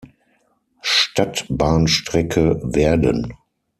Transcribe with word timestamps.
Stadtbahnstrecke 0.81 2.59
werden. 2.73 3.35